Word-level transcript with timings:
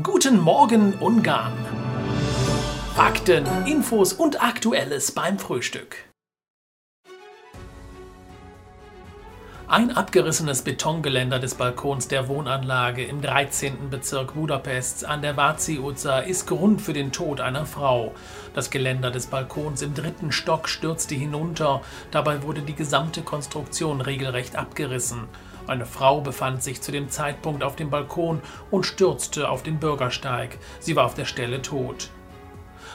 Guten 0.00 0.40
Morgen 0.40 0.94
Ungarn. 0.94 1.52
Fakten, 2.94 3.44
Infos 3.66 4.14
und 4.14 4.42
Aktuelles 4.42 5.12
beim 5.12 5.38
Frühstück. 5.38 5.96
Ein 9.68 9.90
abgerissenes 9.90 10.62
Betongeländer 10.62 11.38
des 11.38 11.56
Balkons 11.56 12.08
der 12.08 12.28
Wohnanlage 12.28 13.04
im 13.04 13.20
13. 13.20 13.90
Bezirk 13.90 14.32
Budapests 14.32 15.04
an 15.04 15.20
der 15.20 15.36
Váci 15.36 15.78
ist 16.24 16.46
Grund 16.46 16.80
für 16.80 16.94
den 16.94 17.12
Tod 17.12 17.42
einer 17.42 17.66
Frau. 17.66 18.14
Das 18.54 18.70
Geländer 18.70 19.10
des 19.10 19.26
Balkons 19.26 19.82
im 19.82 19.92
dritten 19.92 20.32
Stock 20.32 20.70
stürzte 20.70 21.14
hinunter, 21.14 21.82
dabei 22.10 22.42
wurde 22.42 22.62
die 22.62 22.74
gesamte 22.74 23.20
Konstruktion 23.20 24.00
regelrecht 24.00 24.56
abgerissen. 24.56 25.28
Eine 25.66 25.86
Frau 25.86 26.20
befand 26.20 26.62
sich 26.62 26.82
zu 26.82 26.90
dem 26.90 27.08
Zeitpunkt 27.08 27.62
auf 27.62 27.76
dem 27.76 27.90
Balkon 27.90 28.42
und 28.70 28.84
stürzte 28.84 29.48
auf 29.48 29.62
den 29.62 29.78
Bürgersteig. 29.78 30.58
Sie 30.80 30.96
war 30.96 31.06
auf 31.06 31.14
der 31.14 31.24
Stelle 31.24 31.62
tot. 31.62 32.10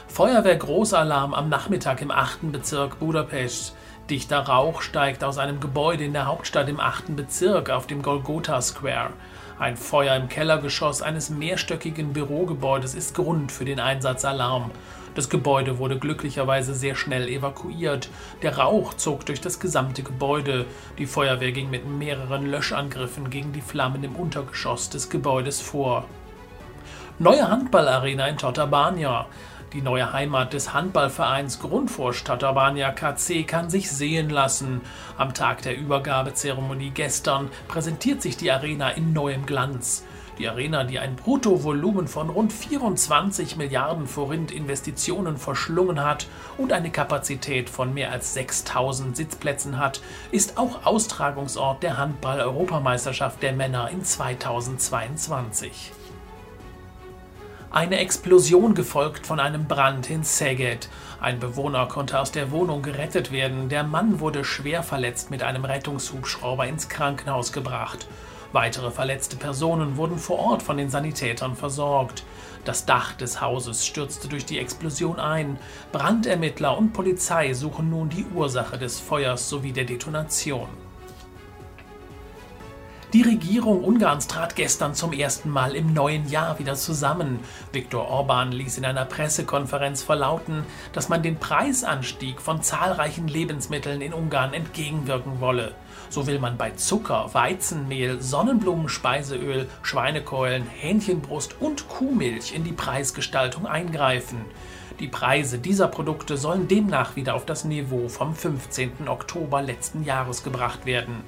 Feuerwehr-Großalarm 0.08 1.34
am 1.34 1.48
Nachmittag 1.48 2.02
im 2.02 2.10
8. 2.10 2.52
Bezirk 2.52 2.98
Budapest. 2.98 3.74
Dichter 4.10 4.40
Rauch 4.40 4.80
steigt 4.80 5.22
aus 5.22 5.38
einem 5.38 5.60
Gebäude 5.60 6.04
in 6.04 6.14
der 6.14 6.26
Hauptstadt 6.26 6.68
im 6.68 6.80
8. 6.80 7.14
Bezirk 7.14 7.70
auf 7.70 7.86
dem 7.86 8.02
Golgotha 8.02 8.60
Square. 8.62 9.10
Ein 9.58 9.76
Feuer 9.76 10.14
im 10.16 10.28
Kellergeschoss 10.28 11.02
eines 11.02 11.30
mehrstöckigen 11.30 12.12
Bürogebäudes 12.12 12.94
ist 12.94 13.14
Grund 13.14 13.50
für 13.50 13.64
den 13.64 13.80
Einsatzalarm. 13.80 14.70
Das 15.18 15.28
Gebäude 15.28 15.78
wurde 15.78 15.98
glücklicherweise 15.98 16.74
sehr 16.74 16.94
schnell 16.94 17.28
evakuiert. 17.28 18.08
Der 18.42 18.56
Rauch 18.56 18.94
zog 18.94 19.26
durch 19.26 19.40
das 19.40 19.58
gesamte 19.58 20.04
Gebäude. 20.04 20.64
Die 20.96 21.06
Feuerwehr 21.06 21.50
ging 21.50 21.70
mit 21.70 21.88
mehreren 21.88 22.46
Löschangriffen 22.46 23.28
gegen 23.28 23.52
die 23.52 23.60
Flammen 23.60 24.04
im 24.04 24.14
Untergeschoss 24.14 24.90
des 24.90 25.10
Gebäudes 25.10 25.60
vor. 25.60 26.04
Neue 27.18 27.50
Handballarena 27.50 28.28
in 28.28 28.36
Totabania. 28.36 29.26
Die 29.72 29.82
neue 29.82 30.12
Heimat 30.12 30.52
des 30.52 30.72
Handballvereins 30.72 31.58
Grundfurst 31.58 32.24
Tatabania 32.24 32.92
KC 32.92 33.44
kann 33.44 33.70
sich 33.70 33.90
sehen 33.90 34.30
lassen. 34.30 34.82
Am 35.16 35.34
Tag 35.34 35.62
der 35.62 35.76
Übergabezeremonie 35.76 36.90
gestern 36.90 37.50
präsentiert 37.66 38.22
sich 38.22 38.36
die 38.36 38.52
Arena 38.52 38.90
in 38.90 39.14
neuem 39.14 39.46
Glanz. 39.46 40.04
Die 40.38 40.48
Arena, 40.48 40.84
die 40.84 41.00
ein 41.00 41.16
Bruttovolumen 41.16 42.06
von 42.06 42.30
rund 42.30 42.52
24 42.52 43.56
Milliarden 43.56 44.06
Forint 44.06 44.52
Investitionen 44.52 45.36
verschlungen 45.36 46.04
hat 46.04 46.28
und 46.56 46.72
eine 46.72 46.90
Kapazität 46.90 47.68
von 47.68 47.92
mehr 47.92 48.12
als 48.12 48.34
6000 48.34 49.16
Sitzplätzen 49.16 49.78
hat, 49.78 50.00
ist 50.30 50.56
auch 50.56 50.86
Austragungsort 50.86 51.82
der 51.82 51.98
Handball-Europameisterschaft 51.98 53.42
der 53.42 53.52
Männer 53.52 53.90
in 53.90 54.04
2022. 54.04 55.92
Eine 57.70 57.98
Explosion 57.98 58.74
gefolgt 58.74 59.26
von 59.26 59.40
einem 59.40 59.66
Brand 59.66 60.08
in 60.08 60.24
Szeged. 60.24 60.88
Ein 61.20 61.40
Bewohner 61.40 61.86
konnte 61.86 62.18
aus 62.18 62.30
der 62.30 62.52
Wohnung 62.52 62.82
gerettet 62.82 63.32
werden. 63.32 63.68
Der 63.68 63.82
Mann 63.82 64.20
wurde 64.20 64.44
schwer 64.44 64.84
verletzt 64.84 65.30
mit 65.30 65.42
einem 65.42 65.64
Rettungshubschrauber 65.64 66.66
ins 66.66 66.88
Krankenhaus 66.88 67.52
gebracht. 67.52 68.06
Weitere 68.52 68.90
verletzte 68.90 69.36
Personen 69.36 69.96
wurden 69.98 70.18
vor 70.18 70.38
Ort 70.38 70.62
von 70.62 70.78
den 70.78 70.88
Sanitätern 70.88 71.54
versorgt. 71.54 72.24
Das 72.64 72.86
Dach 72.86 73.12
des 73.12 73.40
Hauses 73.40 73.86
stürzte 73.86 74.28
durch 74.28 74.46
die 74.46 74.58
Explosion 74.58 75.20
ein. 75.20 75.58
Brandermittler 75.92 76.76
und 76.76 76.92
Polizei 76.92 77.52
suchen 77.52 77.90
nun 77.90 78.08
die 78.08 78.24
Ursache 78.34 78.78
des 78.78 79.00
Feuers 79.00 79.48
sowie 79.48 79.72
der 79.72 79.84
Detonation. 79.84 80.87
Die 83.14 83.22
Regierung 83.22 83.84
Ungarns 83.84 84.26
trat 84.26 84.54
gestern 84.54 84.94
zum 84.94 85.14
ersten 85.14 85.48
Mal 85.48 85.74
im 85.74 85.94
neuen 85.94 86.28
Jahr 86.28 86.58
wieder 86.58 86.74
zusammen. 86.74 87.40
Viktor 87.72 88.06
Orban 88.06 88.52
ließ 88.52 88.76
in 88.76 88.84
einer 88.84 89.06
Pressekonferenz 89.06 90.02
verlauten, 90.02 90.62
dass 90.92 91.08
man 91.08 91.22
den 91.22 91.38
Preisanstieg 91.38 92.38
von 92.38 92.62
zahlreichen 92.62 93.26
Lebensmitteln 93.26 94.02
in 94.02 94.12
Ungarn 94.12 94.52
entgegenwirken 94.52 95.40
wolle. 95.40 95.74
So 96.10 96.26
will 96.26 96.38
man 96.38 96.58
bei 96.58 96.72
Zucker, 96.72 97.30
Weizenmehl, 97.32 98.20
Sonnenblumenspeiseöl, 98.20 99.70
Schweinekeulen, 99.80 100.66
Hähnchenbrust 100.66 101.56
und 101.60 101.88
Kuhmilch 101.88 102.54
in 102.54 102.64
die 102.64 102.72
Preisgestaltung 102.72 103.66
eingreifen. 103.66 104.44
Die 105.00 105.08
Preise 105.08 105.58
dieser 105.58 105.88
Produkte 105.88 106.36
sollen 106.36 106.68
demnach 106.68 107.16
wieder 107.16 107.36
auf 107.36 107.46
das 107.46 107.64
Niveau 107.64 108.10
vom 108.10 108.34
15. 108.34 109.08
Oktober 109.08 109.62
letzten 109.62 110.04
Jahres 110.04 110.42
gebracht 110.42 110.84
werden. 110.84 111.22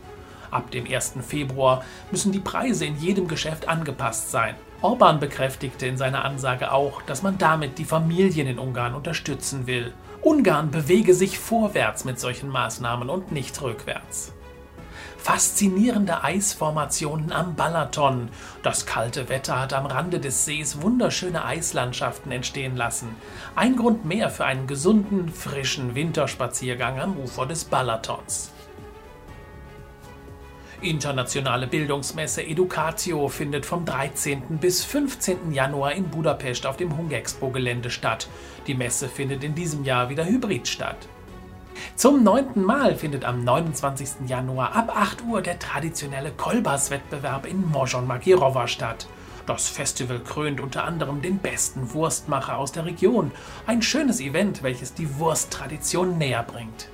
Ab 0.50 0.70
dem 0.70 0.86
1. 0.86 1.14
Februar 1.26 1.84
müssen 2.10 2.32
die 2.32 2.40
Preise 2.40 2.84
in 2.84 2.98
jedem 2.98 3.28
Geschäft 3.28 3.68
angepasst 3.68 4.30
sein. 4.30 4.54
Orban 4.82 5.20
bekräftigte 5.20 5.86
in 5.86 5.96
seiner 5.96 6.24
Ansage 6.24 6.72
auch, 6.72 7.02
dass 7.02 7.22
man 7.22 7.38
damit 7.38 7.78
die 7.78 7.84
Familien 7.84 8.46
in 8.46 8.58
Ungarn 8.58 8.94
unterstützen 8.94 9.66
will. 9.66 9.92
Ungarn 10.22 10.70
bewege 10.70 11.14
sich 11.14 11.38
vorwärts 11.38 12.04
mit 12.04 12.18
solchen 12.18 12.48
Maßnahmen 12.48 13.10
und 13.10 13.30
nicht 13.30 13.60
rückwärts. 13.62 14.32
Faszinierende 15.22 16.24
Eisformationen 16.24 17.30
am 17.30 17.54
Balaton. 17.54 18.30
Das 18.62 18.86
kalte 18.86 19.28
Wetter 19.28 19.60
hat 19.60 19.74
am 19.74 19.84
Rande 19.84 20.18
des 20.18 20.46
Sees 20.46 20.80
wunderschöne 20.80 21.44
Eislandschaften 21.44 22.32
entstehen 22.32 22.74
lassen. 22.74 23.14
Ein 23.54 23.76
Grund 23.76 24.06
mehr 24.06 24.30
für 24.30 24.46
einen 24.46 24.66
gesunden, 24.66 25.28
frischen 25.28 25.94
Winterspaziergang 25.94 26.98
am 26.98 27.18
Ufer 27.18 27.44
des 27.44 27.66
Balatons. 27.66 28.50
Internationale 30.82 31.66
Bildungsmesse 31.66 32.42
Educatio 32.42 33.28
findet 33.28 33.66
vom 33.66 33.84
13. 33.84 34.58
bis 34.58 34.82
15. 34.84 35.52
Januar 35.52 35.92
in 35.92 36.08
Budapest 36.08 36.64
auf 36.64 36.78
dem 36.78 36.96
Hungexpo-Gelände 36.96 37.90
statt. 37.90 38.28
Die 38.66 38.74
Messe 38.74 39.08
findet 39.08 39.44
in 39.44 39.54
diesem 39.54 39.84
Jahr 39.84 40.08
wieder 40.08 40.24
hybrid 40.24 40.66
statt. 40.66 40.96
Zum 41.96 42.24
neunten 42.24 42.62
Mal 42.62 42.96
findet 42.96 43.26
am 43.26 43.44
29. 43.44 44.26
Januar 44.26 44.74
ab 44.74 44.92
8 44.96 45.24
Uhr 45.24 45.42
der 45.42 45.58
traditionelle 45.58 46.30
Kolbas-Wettbewerb 46.30 47.46
in 47.46 47.70
Mojon 47.70 48.06
Magirova 48.06 48.66
statt. 48.66 49.06
Das 49.46 49.68
Festival 49.68 50.20
krönt 50.20 50.60
unter 50.60 50.84
anderem 50.84 51.20
den 51.20 51.38
besten 51.38 51.92
Wurstmacher 51.92 52.56
aus 52.56 52.72
der 52.72 52.86
Region. 52.86 53.32
Ein 53.66 53.82
schönes 53.82 54.20
Event, 54.20 54.62
welches 54.62 54.94
die 54.94 55.18
Wursttradition 55.18 56.16
näher 56.16 56.42
bringt. 56.42 56.88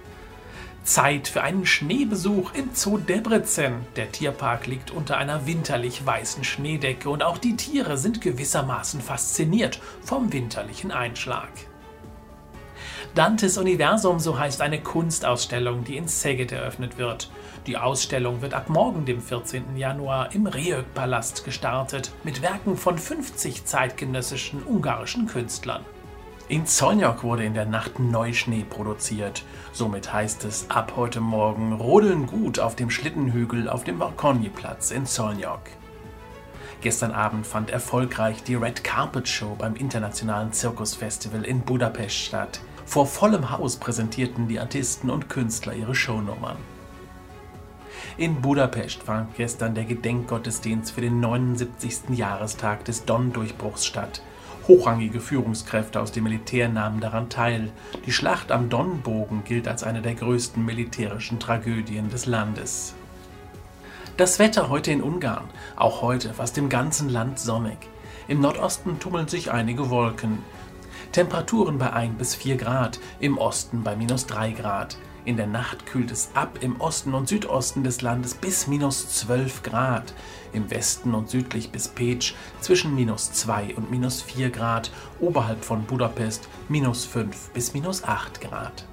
Zeit 0.86 1.28
für 1.28 1.42
einen 1.42 1.66
Schneebesuch 1.66 2.54
im 2.54 2.70
Zoo 2.72 2.96
Debrecen. 2.96 3.86
Der 3.96 4.10
Tierpark 4.12 4.66
liegt 4.66 4.90
unter 4.90 5.18
einer 5.18 5.46
winterlich 5.46 6.06
weißen 6.06 6.44
Schneedecke 6.44 7.10
und 7.10 7.22
auch 7.22 7.38
die 7.38 7.56
Tiere 7.56 7.98
sind 7.98 8.20
gewissermaßen 8.20 9.00
fasziniert 9.00 9.80
vom 10.02 10.32
winterlichen 10.32 10.92
Einschlag. 10.92 11.50
Dantes 13.16 13.56
Universum, 13.56 14.20
so 14.20 14.38
heißt 14.38 14.60
eine 14.60 14.80
Kunstausstellung, 14.80 15.84
die 15.84 15.96
in 15.96 16.06
Szeged 16.06 16.52
eröffnet 16.52 16.98
wird. 16.98 17.30
Die 17.66 17.78
Ausstellung 17.78 18.42
wird 18.42 18.54
ab 18.54 18.68
morgen, 18.68 19.06
dem 19.06 19.20
14. 19.22 19.76
Januar, 19.76 20.34
im 20.34 20.46
Reök-Palast 20.46 21.44
gestartet, 21.44 22.12
mit 22.24 22.42
Werken 22.42 22.76
von 22.76 22.98
50 22.98 23.64
zeitgenössischen 23.64 24.62
ungarischen 24.62 25.26
Künstlern. 25.26 25.84
In 26.48 26.64
Zolnjok 26.64 27.24
wurde 27.24 27.44
in 27.44 27.54
der 27.54 27.66
Nacht 27.66 27.98
Neuschnee 27.98 28.62
produziert. 28.62 29.42
Somit 29.72 30.12
heißt 30.12 30.44
es 30.44 30.70
ab 30.70 30.92
heute 30.94 31.20
Morgen 31.20 31.72
rodeln 31.72 32.28
gut 32.28 32.60
auf 32.60 32.76
dem 32.76 32.88
Schlittenhügel 32.88 33.68
auf 33.68 33.82
dem 33.82 33.98
Balkoniplatz 33.98 34.92
in 34.92 35.06
Zolnjok. 35.06 35.62
Gestern 36.82 37.10
Abend 37.10 37.48
fand 37.48 37.70
erfolgreich 37.70 38.44
die 38.44 38.54
Red 38.54 38.84
Carpet 38.84 39.26
Show 39.26 39.56
beim 39.58 39.74
Internationalen 39.74 40.52
Zirkusfestival 40.52 41.42
in 41.44 41.62
Budapest 41.62 42.14
statt. 42.14 42.60
Vor 42.84 43.08
vollem 43.08 43.50
Haus 43.50 43.76
präsentierten 43.78 44.46
die 44.46 44.60
Artisten 44.60 45.10
und 45.10 45.28
Künstler 45.28 45.74
ihre 45.74 45.96
Shownummern. 45.96 46.58
In 48.18 48.40
Budapest 48.40 49.02
fand 49.02 49.34
gestern 49.34 49.74
der 49.74 49.84
Gedenkgottesdienst 49.84 50.92
für 50.92 51.00
den 51.00 51.18
79. 51.18 52.10
Jahrestag 52.16 52.84
des 52.84 53.04
Don-Durchbruchs 53.04 53.84
statt. 53.84 54.22
Hochrangige 54.68 55.20
Führungskräfte 55.20 56.00
aus 56.00 56.10
dem 56.10 56.24
Militär 56.24 56.68
nahmen 56.68 57.00
daran 57.00 57.28
teil. 57.28 57.70
Die 58.04 58.10
Schlacht 58.12 58.50
am 58.50 58.68
Donnbogen 58.68 59.44
gilt 59.44 59.68
als 59.68 59.84
eine 59.84 60.02
der 60.02 60.16
größten 60.16 60.64
militärischen 60.64 61.38
Tragödien 61.38 62.10
des 62.10 62.26
Landes. 62.26 62.94
Das 64.16 64.40
Wetter 64.40 64.68
heute 64.68 64.90
in 64.90 65.02
Ungarn, 65.02 65.44
auch 65.76 66.02
heute 66.02 66.34
fast 66.34 66.58
im 66.58 66.68
ganzen 66.68 67.08
Land 67.08 67.38
sonnig. 67.38 67.76
Im 68.26 68.40
Nordosten 68.40 68.98
tummeln 68.98 69.28
sich 69.28 69.52
einige 69.52 69.88
Wolken. 69.88 70.38
Temperaturen 71.12 71.78
bei 71.78 71.92
1 71.92 72.18
bis 72.18 72.34
4 72.34 72.56
Grad, 72.56 72.98
im 73.20 73.38
Osten 73.38 73.84
bei 73.84 73.94
minus 73.94 74.26
3 74.26 74.50
Grad. 74.50 74.96
In 75.26 75.36
der 75.36 75.48
Nacht 75.48 75.86
kühlt 75.86 76.12
es 76.12 76.30
ab 76.34 76.58
im 76.60 76.80
Osten 76.80 77.12
und 77.12 77.28
Südosten 77.28 77.82
des 77.82 78.00
Landes 78.00 78.34
bis 78.34 78.68
minus 78.68 79.08
12 79.08 79.64
Grad, 79.64 80.14
im 80.52 80.70
Westen 80.70 81.14
und 81.14 81.28
südlich 81.28 81.72
bis 81.72 81.88
Peć 81.88 82.36
zwischen 82.60 82.94
minus 82.94 83.32
2 83.32 83.74
und 83.74 83.90
minus 83.90 84.22
4 84.22 84.50
Grad, 84.50 84.92
oberhalb 85.18 85.64
von 85.64 85.82
Budapest 85.82 86.48
minus 86.68 87.04
5 87.06 87.50
bis 87.50 87.74
minus 87.74 88.04
8 88.04 88.40
Grad. 88.40 88.86